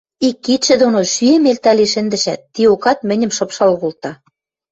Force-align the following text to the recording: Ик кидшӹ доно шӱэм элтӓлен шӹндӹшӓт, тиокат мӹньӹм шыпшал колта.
Ик 0.27 0.37
кидшӹ 0.45 0.75
доно 0.81 1.01
шӱэм 1.13 1.43
элтӓлен 1.51 1.87
шӹндӹшӓт, 1.93 2.41
тиокат 2.53 2.99
мӹньӹм 3.07 3.31
шыпшал 3.37 3.71
колта. 3.81 4.11